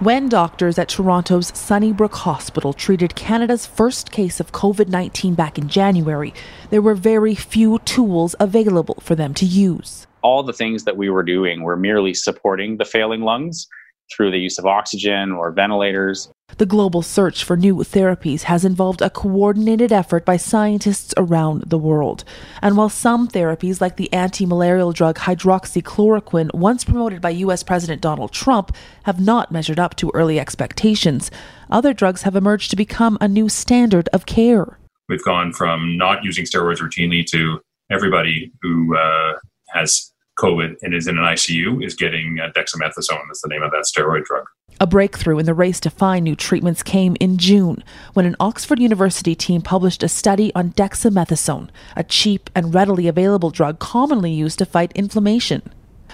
[0.00, 5.68] When doctors at Toronto's Sunnybrook Hospital treated Canada's first case of COVID 19 back in
[5.68, 6.32] January,
[6.70, 11.10] there were very few tools available for them to use all the things that we
[11.10, 13.66] were doing were merely supporting the failing lungs
[14.14, 16.30] through the use of oxygen or ventilators.
[16.56, 21.78] The global search for new therapies has involved a coordinated effort by scientists around the
[21.78, 22.24] world.
[22.62, 28.00] And while some therapies, like the anti malarial drug hydroxychloroquine, once promoted by US President
[28.00, 31.30] Donald Trump, have not measured up to early expectations,
[31.70, 34.78] other drugs have emerged to become a new standard of care.
[35.08, 39.34] We've gone from not using steroids routinely to everybody who uh,
[39.68, 43.26] has COVID and is in an ICU is getting uh, dexamethasone.
[43.28, 44.44] That's the name of that steroid drug.
[44.80, 48.78] A breakthrough in the race to find new treatments came in June when an Oxford
[48.78, 54.60] University team published a study on dexamethasone, a cheap and readily available drug commonly used
[54.60, 55.62] to fight inflammation.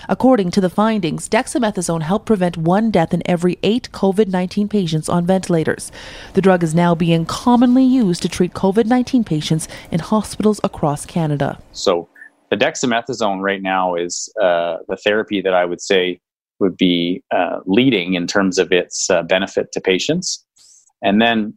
[0.09, 5.11] According to the findings, dexamethasone helped prevent one death in every eight COVID 19 patients
[5.11, 5.93] on ventilators.
[6.33, 11.05] The drug is now being commonly used to treat COVID 19 patients in hospitals across
[11.05, 11.59] Canada.
[11.73, 12.09] So,
[12.51, 16.21] the dexamethasone right now is uh, the therapy that I would say
[16.61, 20.45] would be uh, leading in terms of its uh, benefit to patients.
[21.03, 21.57] And then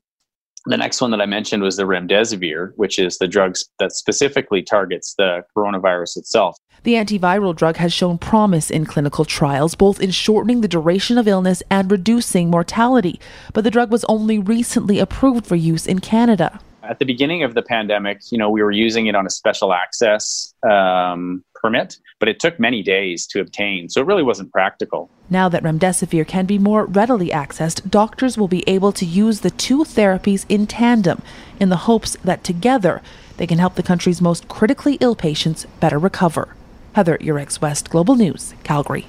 [0.66, 4.62] the next one that I mentioned was the remdesivir, which is the drug that specifically
[4.62, 6.58] targets the coronavirus itself.
[6.84, 11.28] The antiviral drug has shown promise in clinical trials, both in shortening the duration of
[11.28, 13.20] illness and reducing mortality.
[13.54, 17.54] But the drug was only recently approved for use in Canada at the beginning of
[17.54, 22.30] the pandemic, you know, we were using it on a special access um, permit, but
[22.30, 25.10] it took many days to obtain, so it really wasn't practical.
[25.30, 29.52] Now that remdesivir can be more readily accessed, doctors will be able to use the
[29.52, 31.22] two therapies in tandem
[31.60, 33.02] in the hopes that together
[33.38, 36.56] they can help the country's most critically ill patients better recover.
[36.94, 39.06] Heather Yourex West, Global News, Calgary.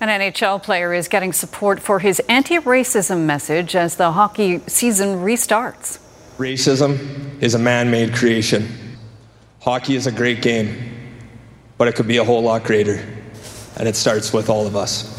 [0.00, 5.18] An NHL player is getting support for his anti racism message as the hockey season
[5.18, 5.98] restarts.
[6.38, 8.68] Racism is a man made creation.
[9.60, 10.94] Hockey is a great game,
[11.76, 13.04] but it could be a whole lot greater.
[13.76, 15.17] And it starts with all of us.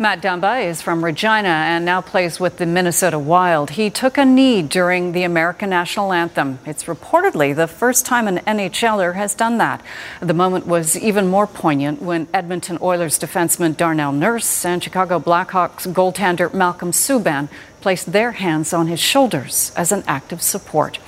[0.00, 3.72] Matt Dumba is from Regina and now plays with the Minnesota Wild.
[3.72, 6.58] He took a knee during the American national anthem.
[6.64, 9.82] It's reportedly the first time an NHLer has done that.
[10.20, 15.86] The moment was even more poignant when Edmonton Oilers defenseman Darnell Nurse and Chicago Blackhawks
[15.92, 17.50] goaltender Malcolm Subban
[17.82, 20.98] placed their hands on his shoulders as an act of support.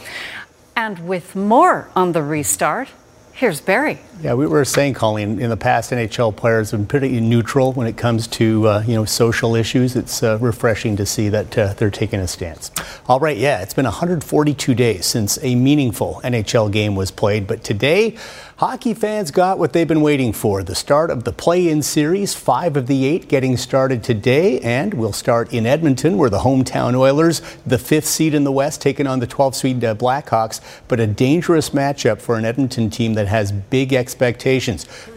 [0.76, 2.90] And with more on the restart,
[3.33, 4.00] here's Barry.
[4.23, 7.89] Yeah, we were saying, Colleen, in the past, NHL players have been pretty neutral when
[7.89, 9.97] it comes to uh, you know social issues.
[9.97, 12.71] It's uh, refreshing to see that uh, they're taking a stance.
[13.09, 17.65] All right, yeah, it's been 142 days since a meaningful NHL game was played, but
[17.65, 18.17] today
[18.63, 22.33] Hockey fans got what they've been waiting for the start of the play in series,
[22.33, 26.95] five of the eight getting started today, and we'll start in Edmonton, where the hometown
[26.95, 31.01] Oilers, the fifth seed in the West, taking on the 12th seed uh, Blackhawks, but
[31.01, 34.12] a dangerous matchup for an Edmonton team that has big expectations.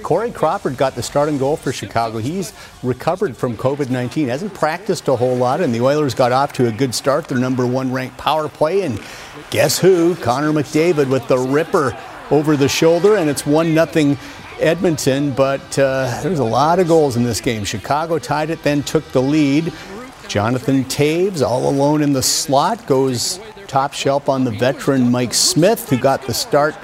[0.04, 2.20] Corey Crawford got the starting goal for Chicago.
[2.20, 2.54] He's
[2.84, 6.68] recovered from COVID 19, hasn't practiced a whole lot, and the Oilers got off to
[6.68, 9.02] a good start, their number one ranked power play, and
[9.50, 10.16] guess who?
[10.16, 11.98] Connor McDavid with the ripper
[12.32, 14.18] over the shoulder, and it's 1 0
[14.60, 15.32] Edmonton.
[15.32, 17.64] But uh, there's a lot of goals in this game.
[17.64, 19.72] Chicago tied it, then took the lead.
[20.28, 25.90] Jonathan Toews, all alone in the slot, goes top shelf on the veteran Mike Smith,
[25.90, 26.76] who got the start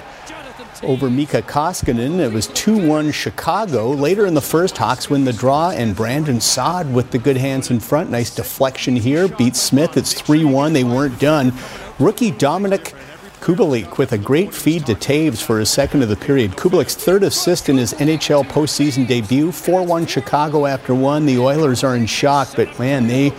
[0.84, 2.20] over Mikko Koskinen.
[2.20, 3.90] It was 2 1 Chicago.
[3.90, 7.70] Later in the first, Hawks win the draw, and Brandon Saad with the good hands
[7.70, 8.10] in front.
[8.10, 9.28] Nice deflection here.
[9.28, 9.98] Beats Smith.
[9.98, 10.74] It's 3 1.
[10.74, 11.54] They weren't done.
[12.00, 12.94] Rookie Dominik
[13.42, 16.52] Kubalik with a great feed to Toews for his second of the period.
[16.52, 19.52] Kubalik's third assist in his NHL postseason debut.
[19.52, 21.26] 4 1 Chicago after one.
[21.26, 23.34] The Oilers are in shock, but man, they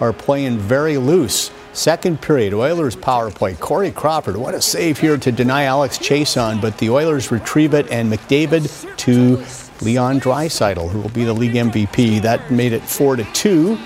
[0.00, 1.50] are playing very loose.
[1.74, 3.54] Second period, Oilers power play.
[3.54, 7.90] Corey Crawford, what a save here to deny Alex Chiasson, but the Oilers retrieve it,
[7.90, 9.42] and McDavid to
[9.82, 12.20] Leon Draisaitl, who will be the league MVP.
[12.20, 13.78] That made it 4 to 2.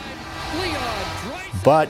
[1.62, 1.88] But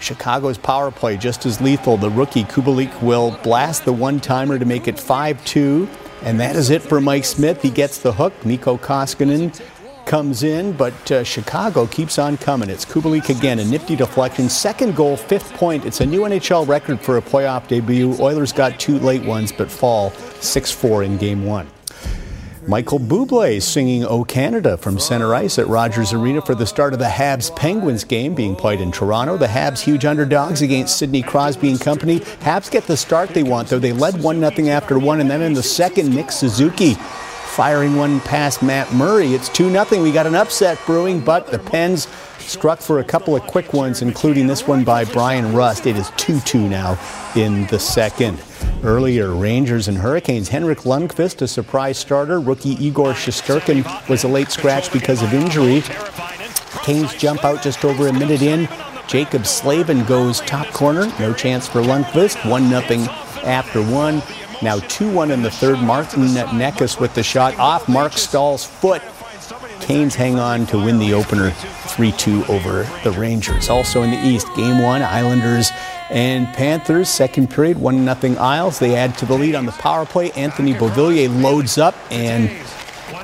[0.00, 1.96] Chicago's power play just as lethal.
[1.96, 5.88] The rookie Kubalik will blast the one timer to make it 5 2.
[6.22, 7.62] And that is it for Mike Smith.
[7.62, 8.32] He gets the hook.
[8.44, 9.60] Mikko Koskinen
[10.06, 12.70] comes in, but uh, Chicago keeps on coming.
[12.70, 14.48] It's Kubalik again, a nifty deflection.
[14.48, 15.84] Second goal, fifth point.
[15.84, 18.16] It's a new NHL record for a playoff debut.
[18.20, 21.66] Oilers got two late ones, but fall 6 4 in game one.
[22.68, 26.98] Michael Bublé singing O Canada from center ice at Rogers Arena for the start of
[26.98, 29.36] the Habs Penguins game being played in Toronto.
[29.36, 32.18] The Habs huge underdogs against Sidney Crosby and company.
[32.18, 33.78] Habs get the start they want though.
[33.78, 36.96] They led 1 0 after 1 and then in the second Nick Suzuki
[37.56, 39.28] firing one past Matt Murray.
[39.32, 40.02] It's 2 0.
[40.02, 42.06] We got an upset brewing, but the Pens
[42.38, 45.86] struck for a couple of quick ones, including this one by Bryan Rust.
[45.86, 46.98] It is 2 2 now
[47.34, 48.42] in the second.
[48.84, 50.50] Earlier, Rangers and Hurricanes.
[50.50, 52.40] Henrik Lundqvist, a surprise starter.
[52.40, 55.80] Rookie Igor Shesterkin was a late scratch because of injury.
[56.84, 58.66] Canes jump out just over a minute in.
[59.08, 61.06] Jaccob Slavin goes top corner.
[61.18, 62.46] No chance for Lundqvist.
[62.50, 62.82] 1 0
[63.44, 64.20] after one.
[64.62, 65.78] Now 2 1 in the third.
[65.80, 69.02] Martin Necas with the shot off Marc Staal's foot.
[69.80, 73.68] Canes hang on to win the opener 3 2 over the Rangers.
[73.68, 75.70] Also in the East, game one, Islanders
[76.10, 78.78] and Panthers, second period, 1 0 Isles.
[78.78, 80.30] They add to the lead on the power play.
[80.32, 82.50] Anthony Beauvillier loads up and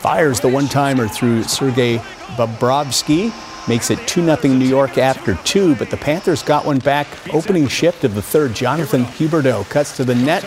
[0.00, 1.98] fires the one timer through Sergei
[2.36, 3.32] Bobrovsky.
[3.68, 7.06] Makes it 2 0 New York after two, but the Panthers got one back.
[7.32, 10.44] Opening shift of the third, Jonathan Huberdeau cuts to the net.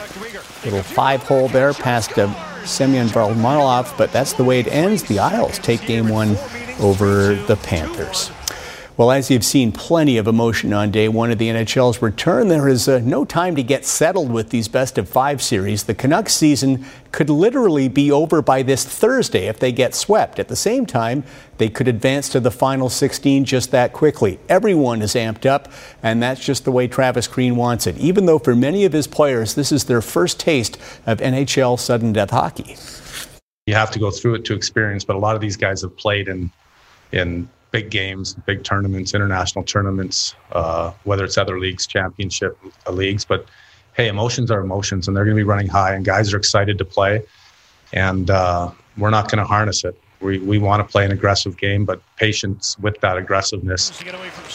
[0.66, 2.28] Little five hole there past uh,
[2.66, 5.04] Semyon Varlamov, but that's the way it ends.
[5.04, 6.38] The Isles take game one
[6.80, 8.32] over the Panthers.
[8.98, 12.70] Well, as you've seen plenty of emotion on day one of the NHL's return, there
[12.70, 15.84] is uh, no time to get settled with these best of five series.
[15.84, 20.40] The Canucks season could literally be over by this Thursday if they get swept.
[20.40, 21.26] At the same time,
[21.58, 24.40] they could advance to the final 16 just that quickly.
[24.48, 25.70] Everyone is amped up,
[26.02, 29.08] and that's just the way Travis Green wants it, even though for many of his
[29.08, 32.78] players, this is their first taste of NHL sudden death hockey.
[33.66, 35.98] You have to go through it to experience, but a lot of these guys have
[35.98, 36.50] played in
[37.12, 42.58] in big games, big tournaments, international tournaments, uh, whether it's other leagues, championship
[42.90, 43.26] leagues.
[43.26, 43.50] But
[43.98, 46.78] hey, emotions are emotions, and they're going to be running high, and guys are excited
[46.78, 47.22] to play,
[47.92, 50.00] and uh, we're not going to harness it.
[50.22, 54.02] We, we want to play an aggressive game, but patience with that aggressiveness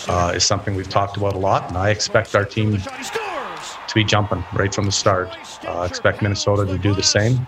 [0.08, 4.02] uh, is something we've talked about a lot, and I expect our team to be
[4.02, 5.36] jumping right from the start.
[5.68, 7.46] Uh, expect Minnesota to do the same,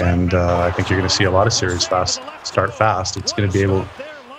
[0.00, 3.16] and uh, I think you're going to see a lot of series fast start fast.
[3.16, 3.88] It's going to be able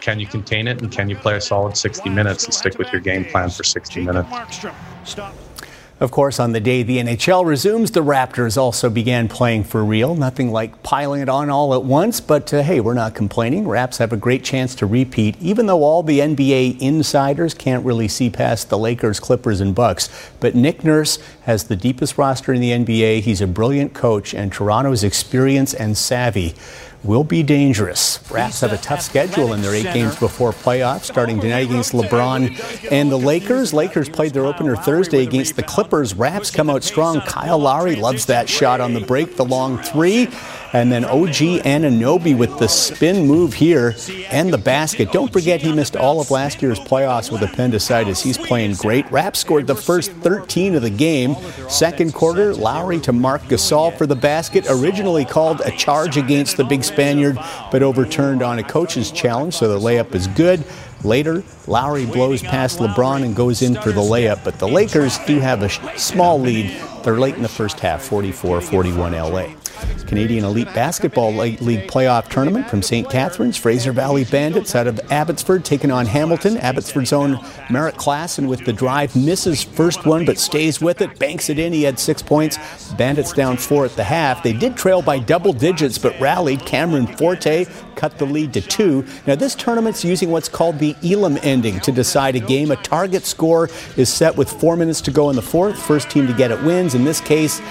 [0.02, 2.92] can you contain it and can you play a solid 60 minutes and stick with
[2.92, 4.66] your game plan for 60 minutes?
[6.00, 10.14] Of course, on the day the NHL resumes, the Raptors also began playing for real.
[10.14, 13.68] Nothing like piling it on all at once, but uh, hey, we're not complaining.
[13.68, 18.08] Raps have a great chance to repeat, even though all the NBA insiders can't really
[18.08, 20.32] see past the Lakers, Clippers, and Bucks.
[20.40, 23.22] But Nick Nurse has the deepest roster in the NBA.
[23.22, 26.54] He's a brilliant coach, and Toronto's experience and savvy
[27.08, 28.20] will be dangerous.
[28.30, 32.92] Raps have a tough schedule in their eight games before playoffs, starting tonight against LeBron
[32.92, 33.74] and the Lakers.
[33.74, 36.14] Lakers played their opener Thursday against the Clippers.
[36.14, 37.22] Raps come out strong.
[37.22, 40.30] Kyle Lowry loves that shot on the break, the long three.
[40.74, 43.96] And then OG Anunoby with the spin move here
[44.30, 45.12] and the basket.
[45.12, 48.22] Don't forget he missed all of last year's playoffs with appendicitis.
[48.22, 49.10] He's playing great.
[49.12, 51.36] Rap scored the first 13 of the game.
[51.70, 54.66] Second quarter, Lowry to Marc Gasol for the basket.
[54.70, 57.38] Originally called a charge against the big Spaniard,
[57.72, 60.64] but overturned on a coach's challenge, so the layup is good.
[61.04, 65.40] Later, Lowry blows past LeBron and goes in for the layup, but the Lakers do
[65.40, 66.76] have a small lead.
[67.04, 69.46] They're late in the first half, 44 41 LA.
[70.08, 73.10] Canadian Elite Basketball League playoff tournament from St.
[73.10, 73.58] Catharines.
[73.58, 76.58] Fraser Valley Bandits out of Abbotsford taking on Hamilton.
[76.58, 81.50] Abbotsford's own Merrick Klassen with the drive misses first one but stays with it, banks
[81.50, 81.74] it in.
[81.74, 82.58] He had six points.
[82.94, 84.44] Bandits down four at the half.
[84.44, 86.66] They did trail by double digits but rallied.
[86.66, 87.66] Cameron Forte
[87.96, 89.06] cut the lead to two.
[89.26, 92.72] Now, this tournament's using what's called the Elam ending to decide a game.
[92.72, 95.78] A target score is set with four minutes to go in the fourth.
[95.78, 96.96] First team to get it wins.
[96.96, 97.62] In this case,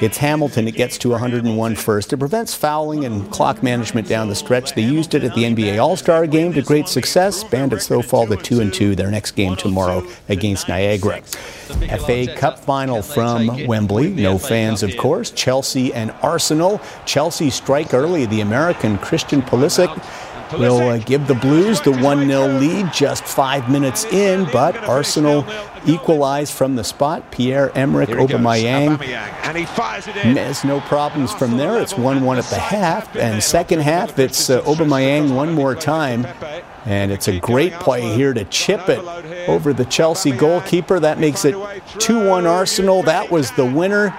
[0.00, 0.68] it's Hamilton.
[0.68, 2.12] It gets to 101 first.
[2.12, 4.74] It prevents fouling and clock management down the stretch.
[4.74, 7.44] They used it at the NBA All-Star game to great success.
[7.44, 11.22] Bandits though fall to 2 and 2 their next game tomorrow against Niagara.
[11.22, 14.10] FA Cup final from Wembley.
[14.10, 15.30] No fans, of course.
[15.30, 16.80] Chelsea and Arsenal.
[17.04, 18.26] Chelsea strike early.
[18.26, 19.92] The American Christian Pulisic
[20.52, 25.44] will uh, give the Blues the 1 0 lead just five minutes in, but Arsenal
[25.86, 27.30] equalize from the spot.
[27.30, 28.98] Pierre Emerick Aubameyang
[30.36, 31.80] has no problems from there.
[31.80, 36.26] It's 1 1 at the half, and second half, it's uh, Aubameyang one more time.
[36.84, 39.00] And it's a great play here to chip it
[39.48, 41.00] over the Chelsea goalkeeper.
[41.00, 41.56] That makes it
[41.98, 43.02] 2 1 Arsenal.
[43.02, 44.16] That was the winner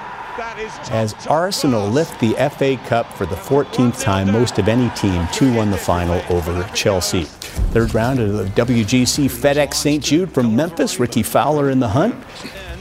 [0.92, 5.54] as Arsenal lift the FA Cup for the 14th time, most of any team, 2
[5.54, 7.24] 1 the final over Chelsea.
[7.24, 10.04] Third round of the WGC FedEx St.
[10.04, 12.16] Jude from Memphis, Rickie Fowler in the hunt.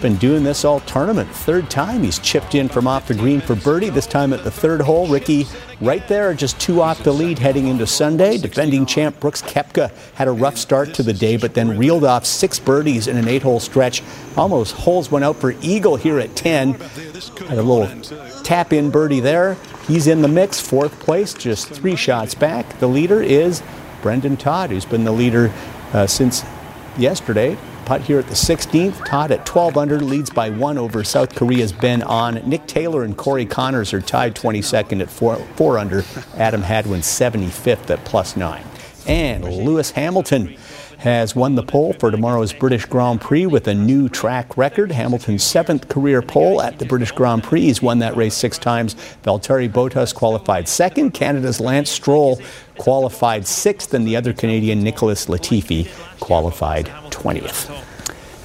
[0.03, 1.29] Been doing this all tournament.
[1.31, 3.89] Third time he's chipped in from off the green for birdie.
[3.89, 5.47] This time at the third hole, Rickie
[5.81, 8.37] right there, just two off the lead heading into Sunday.
[8.37, 12.27] Defending champ Brooks Koepka had a rough start to the day, but then reeled off
[12.27, 14.03] six birdies in an eight-hole stretch.
[14.37, 16.75] Almost holes went out for eagle here at 10.
[16.75, 19.57] Had a little tap-in birdie there.
[19.87, 22.79] He's in the mix, fourth place, just three shots back.
[22.81, 23.63] The leader is
[24.03, 25.53] Brendon Todd, who's been the leader
[25.95, 26.45] uh, since
[26.99, 27.57] yesterday.
[27.87, 29.07] Putt here at the 16th.
[29.07, 32.43] Todd at 12 under leads by one over South Korea's Ben An.
[32.45, 36.03] Nick Taylor and Corey Conners are tied 22nd at four, four under.
[36.35, 38.65] Adam Hadwin 75th at plus nine.
[39.07, 40.57] And Lewis Hamilton
[40.99, 44.91] has won the pole for tomorrow's British Grand Prix with a new track record.
[44.91, 47.61] Hamilton's seventh career pole at the British Grand Prix.
[47.61, 48.95] He's won that race six times.
[49.23, 51.13] Valtteri Bottas qualified second.
[51.13, 52.41] Canada's Lance Stroll
[52.79, 55.89] qualified sixth, and the other Canadian, Nicholas Latifi,
[56.21, 57.71] qualified 20th.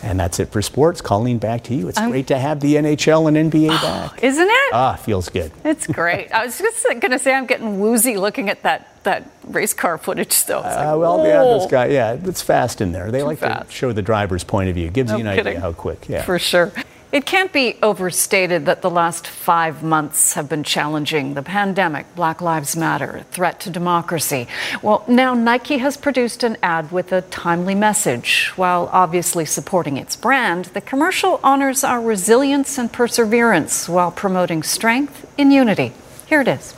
[0.04, 1.00] And that's it for sports.
[1.00, 1.88] Colleen, back to you.
[1.88, 4.24] It's I'm- great to have the NHL and NBA back.
[4.24, 4.74] Isn't it?
[4.74, 5.52] Ah, feels good.
[5.64, 6.32] It's great.
[6.32, 9.98] I was just going to say I'm getting woozy looking at that that race car
[9.98, 10.60] footage though.
[10.62, 11.60] Like, Uh, well, yeah, whoa.
[11.60, 13.10] this guy, yeah, it's fast in there.
[13.12, 13.70] They Too like fast.
[13.70, 14.90] to show the driver's point of view.
[14.92, 15.48] Gives No you an kidding.
[15.54, 16.08] idea how quick.
[16.08, 16.22] Yeah.
[16.24, 16.72] For sure.
[17.12, 21.34] It can't be overstated that the last five months have been challenging.
[21.34, 24.48] The pandemic, Black Lives Matter, threat to democracy.
[24.82, 28.54] Well, now Nike has produced an ad with a timely message.
[28.56, 35.30] While obviously supporting its brand, the commercial honors our resilience and perseverance while promoting strength
[35.38, 35.92] in unity.
[36.28, 36.74] Here it is.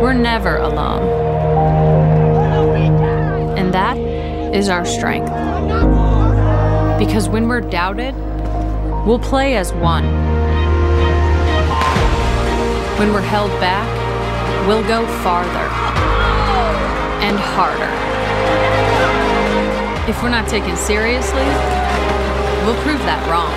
[0.00, 1.02] We're never alone.
[3.58, 3.98] And that
[4.54, 5.95] is our strength.
[6.98, 8.14] Because when we're doubted,
[9.06, 10.04] we'll play as one.
[12.98, 13.86] When we're held back,
[14.66, 15.68] we'll go farther
[17.22, 17.92] and harder.
[20.10, 21.44] If we're not taken seriously,
[22.64, 23.52] we'll prove that wrong.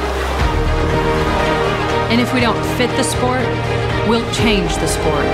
[2.12, 3.46] And if we don't fit the sport,
[4.10, 5.26] we'll change the sport.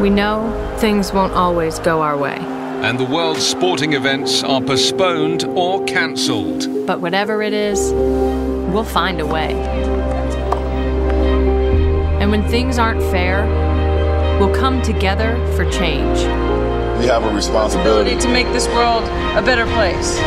[0.00, 5.44] We know things won't always go our way, And the world's sporting events are postponed
[5.44, 6.86] or cancelled.
[6.86, 7.90] but whatever it is,
[8.70, 9.54] we'll find a way.
[12.20, 13.46] And when things aren't fair,
[14.38, 16.18] we'll come together for change.
[16.98, 19.04] We have a responsibility to make this world
[19.38, 20.18] a better place.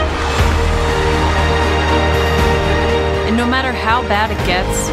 [3.28, 4.90] And no matter how bad it gets,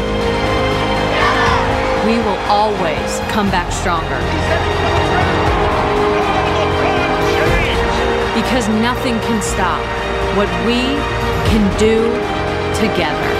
[2.05, 4.19] we will always come back stronger.
[8.39, 9.81] Because nothing can stop
[10.37, 10.81] what we
[11.49, 12.03] can do
[12.75, 13.31] together.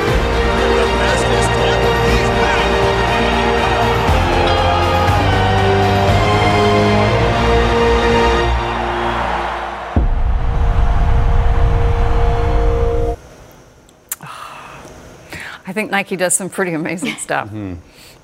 [15.68, 17.50] I think Nike does some pretty amazing stuff.
[17.50, 17.76] Hmm.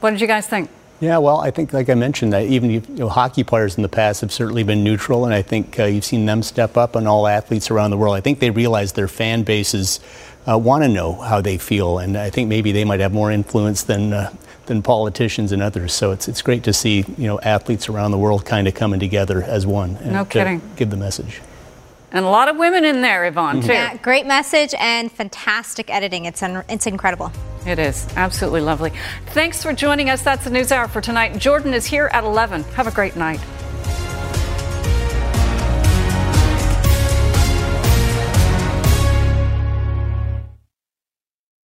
[0.02, 0.70] What did you guys think?
[1.00, 3.90] Yeah, well, I think, like I mentioned, that even you know, hockey players in the
[3.90, 7.08] past have certainly been neutral, and I think uh, you've seen them step up, and
[7.08, 8.16] all athletes around the world.
[8.16, 10.00] I think they realize their fan bases
[10.48, 13.32] uh, want to know how they feel, and I think maybe they might have more
[13.32, 14.32] influence than uh,
[14.68, 15.94] than politicians and others.
[15.94, 19.00] So it's it's great to see you know athletes around the world kind of coming
[19.00, 19.98] together as one.
[19.98, 20.62] And No to kidding.
[20.76, 21.42] Give the message.
[22.12, 23.68] And a lot of women in there, Yvonne, mm-hmm.
[23.68, 23.74] too.
[23.74, 26.26] Yeah, great message and fantastic editing.
[26.26, 27.32] It's un- it's incredible.
[27.66, 28.92] It is absolutely lovely.
[29.28, 30.22] Thanks for joining us.
[30.22, 31.38] That's the news hour for tonight.
[31.38, 32.64] Jordan is here at 11.
[32.64, 33.40] Have a great night.